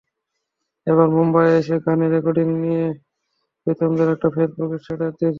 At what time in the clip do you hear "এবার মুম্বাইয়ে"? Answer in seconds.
0.87-1.57